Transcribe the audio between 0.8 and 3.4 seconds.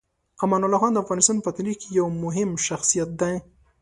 خان د افغانستان په تاریخ کې یو مهم شخصیت دی.